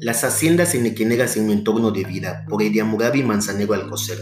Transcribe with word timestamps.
Las 0.00 0.24
haciendas 0.24 0.74
enequenegas 0.74 1.38
en 1.38 1.46
mi 1.46 1.54
entorno 1.54 1.90
de 1.90 2.04
vida, 2.04 2.44
por 2.50 2.62
Ediamurabi 2.62 3.22
Manzanero 3.22 3.72
Alcocer. 3.72 4.18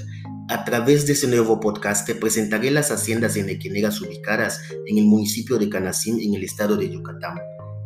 A 0.48 0.64
través 0.64 1.04
de 1.04 1.14
este 1.14 1.26
nuevo 1.26 1.58
podcast 1.58 2.06
te 2.06 2.14
presentaré 2.14 2.70
las 2.70 2.92
haciendas 2.92 3.36
enequenegas 3.36 4.00
ubicadas 4.00 4.60
en 4.86 4.98
el 4.98 5.04
municipio 5.04 5.58
de 5.58 5.68
Canacín, 5.68 6.20
en 6.20 6.34
el 6.34 6.44
estado 6.44 6.76
de 6.76 6.90
Yucatán. 6.90 7.38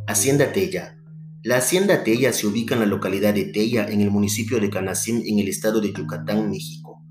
Hacienda 0.06 0.52
Tella. 0.52 0.98
La 1.42 1.56
hacienda 1.56 2.04
Tella 2.04 2.34
se 2.34 2.46
ubica 2.46 2.74
en 2.74 2.80
la 2.80 2.86
localidad 2.86 3.32
de 3.32 3.46
Tella, 3.46 3.86
en 3.88 4.02
el 4.02 4.10
municipio 4.10 4.60
de 4.60 4.68
Canacín, 4.68 5.22
en 5.24 5.38
el 5.38 5.48
estado 5.48 5.80
de 5.80 5.90
Yucatán, 5.90 6.50
México. 6.50 7.02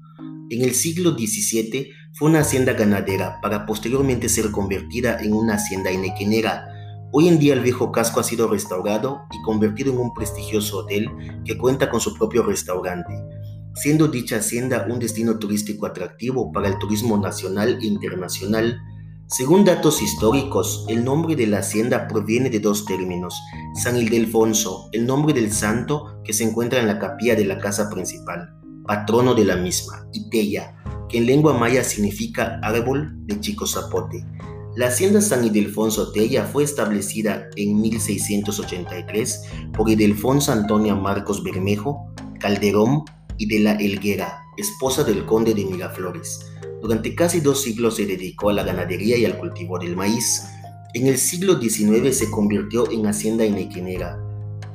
En 0.51 0.61
el 0.61 0.75
siglo 0.75 1.17
XVII 1.17 1.89
fue 2.13 2.29
una 2.29 2.41
hacienda 2.41 2.73
ganadera 2.73 3.39
para 3.41 3.65
posteriormente 3.65 4.29
ser 4.29 4.51
convertida 4.51 5.17
en 5.21 5.33
una 5.33 5.55
hacienda 5.55 5.89
enequenera 5.89 6.76
Hoy 7.13 7.29
en 7.29 7.39
día 7.39 7.53
el 7.53 7.61
viejo 7.61 7.93
casco 7.93 8.19
ha 8.19 8.23
sido 8.23 8.49
restaurado 8.49 9.21
y 9.31 9.41
convertido 9.43 9.93
en 9.93 9.97
un 9.97 10.13
prestigioso 10.13 10.79
hotel 10.79 11.09
que 11.45 11.57
cuenta 11.57 11.89
con 11.89 12.01
su 12.01 12.13
propio 12.13 12.43
restaurante, 12.43 13.13
siendo 13.75 14.09
dicha 14.09 14.37
hacienda 14.37 14.85
un 14.89 14.99
destino 14.99 15.39
turístico 15.39 15.85
atractivo 15.85 16.51
para 16.51 16.67
el 16.67 16.77
turismo 16.79 17.17
nacional 17.17 17.79
e 17.81 17.85
internacional. 17.85 18.77
Según 19.27 19.63
datos 19.63 20.01
históricos, 20.01 20.85
el 20.89 21.05
nombre 21.05 21.37
de 21.37 21.47
la 21.47 21.59
hacienda 21.59 22.09
proviene 22.09 22.49
de 22.49 22.59
dos 22.59 22.85
términos, 22.85 23.39
San 23.75 23.95
Ildefonso, 23.95 24.89
el 24.91 25.05
nombre 25.05 25.33
del 25.33 25.53
santo 25.53 26.21
que 26.25 26.33
se 26.33 26.43
encuentra 26.43 26.79
en 26.81 26.87
la 26.87 26.99
capilla 26.99 27.35
de 27.35 27.45
la 27.45 27.57
casa 27.57 27.89
principal, 27.89 28.53
patrono 28.85 29.33
de 29.33 29.45
la 29.45 29.55
misma, 29.55 30.05
y 30.11 30.29
Teya, 30.29 30.75
que 31.07 31.19
en 31.19 31.25
lengua 31.25 31.53
maya 31.53 31.85
significa 31.85 32.59
árbol 32.61 33.13
de 33.27 33.39
chico 33.39 33.65
zapote. 33.65 34.25
La 34.77 34.89
hacienda 34.89 35.21
San 35.21 35.43
Ildefonso 35.43 36.11
Tella 36.11 36.45
fue 36.45 36.63
establecida 36.63 37.49
en 37.55 37.81
1683 37.81 39.41
por 39.75 39.89
Ildefonso 39.89 40.51
Antonia 40.51 40.93
Marcos 40.93 41.43
Bermejo, 41.43 42.13
Calderón 42.39 43.03
y 43.39 43.47
de 43.47 43.61
la 43.61 43.71
Helguera, 43.71 44.43
esposa 44.55 45.03
del 45.03 45.25
conde 45.25 45.55
de 45.55 45.65
Miraflores. 45.65 46.45
Durante 46.79 47.15
casi 47.15 47.39
dos 47.39 47.63
siglos 47.63 47.95
se 47.95 48.05
dedicó 48.05 48.51
a 48.51 48.53
la 48.53 48.61
ganadería 48.61 49.17
y 49.17 49.25
al 49.25 49.39
cultivo 49.39 49.79
del 49.79 49.95
maíz. 49.95 50.43
En 50.93 51.07
el 51.07 51.17
siglo 51.17 51.59
XIX 51.59 52.15
se 52.15 52.29
convirtió 52.29 52.87
en 52.91 53.07
hacienda 53.07 53.47
inequinera. 53.47 54.19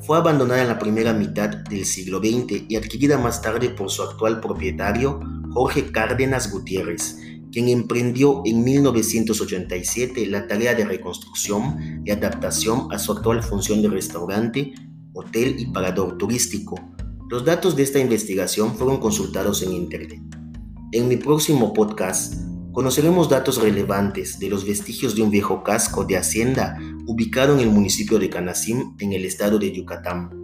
Fue 0.01 0.19
abandonada 0.19 0.63
en 0.63 0.69
la 0.69 0.81
primera 0.81 1.13
mitad 1.13 1.49
del 1.49 1.85
siglo 1.85 2.19
XX 2.19 2.65
y 2.69 2.75
adquirida 2.75 3.19
más 3.19 3.41
tarde 3.41 3.71
por 3.71 3.89
su 3.89 4.03
actual 4.03 4.41
propietario, 4.41 5.21
Jorge 5.53 5.93
Cárdenas 5.93 6.51
Gutiérrez, 6.51 7.19
quien 7.53 7.69
emprendió 7.69 8.43
en 8.45 8.65
1987 8.65 10.27
la 10.27 10.49
tarea 10.49 10.75
de 10.75 10.85
reconstrucción 10.85 12.03
y 12.05 12.11
adaptación 12.11 12.89
a 12.91 12.99
su 12.99 13.13
actual 13.13 13.43
función 13.43 13.83
de 13.83 13.89
restaurante, 13.89 14.73
hotel 15.13 15.57
y 15.59 15.67
parador 15.67 16.17
turístico. 16.17 16.75
Los 17.29 17.45
datos 17.45 17.77
de 17.77 17.83
esta 17.83 17.99
investigación 17.99 18.75
fueron 18.75 18.99
consultados 18.99 19.63
en 19.63 19.73
Internet. 19.73 20.21
En 20.93 21.09
mi 21.09 21.17
próximo 21.17 21.73
podcast 21.73 22.35
conoceremos 22.73 23.29
datos 23.29 23.61
relevantes 23.61 24.39
de 24.39 24.49
los 24.49 24.67
vestigios 24.67 25.15
de 25.15 25.23
un 25.23 25.31
viejo 25.31 25.63
casco 25.63 26.05
de 26.05 26.17
hacienda 26.17 26.79
ubicado 27.07 27.55
en 27.55 27.61
el 27.61 27.71
municipio 27.71 28.19
de 28.19 28.31
Canacim, 28.31 28.95
en 28.99 29.13
el 29.13 29.25
estado 29.25 29.59
de 29.59 29.73
Yucatán. 29.73 30.42